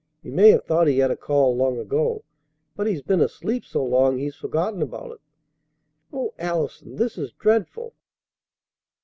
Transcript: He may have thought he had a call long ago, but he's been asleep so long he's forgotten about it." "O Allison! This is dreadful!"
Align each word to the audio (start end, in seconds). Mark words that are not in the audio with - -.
He 0.23 0.31
may 0.31 0.49
have 0.49 0.63
thought 0.63 0.87
he 0.87 0.97
had 0.97 1.11
a 1.11 1.15
call 1.15 1.55
long 1.55 1.77
ago, 1.77 2.23
but 2.75 2.87
he's 2.87 3.03
been 3.03 3.21
asleep 3.21 3.63
so 3.63 3.83
long 3.85 4.17
he's 4.17 4.35
forgotten 4.35 4.81
about 4.81 5.11
it." 5.11 5.21
"O 6.11 6.33
Allison! 6.39 6.95
This 6.95 7.19
is 7.19 7.33
dreadful!" 7.33 7.93